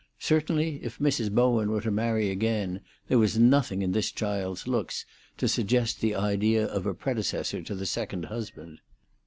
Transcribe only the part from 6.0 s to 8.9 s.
the idea of a predecessor to the second husband.